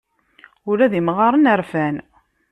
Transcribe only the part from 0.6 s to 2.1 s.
Ula d imɣaren rfan.